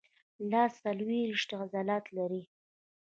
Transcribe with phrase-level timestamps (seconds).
[0.51, 2.43] لاس څلورویشت عضلات لري.